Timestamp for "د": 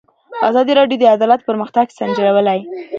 1.01-1.05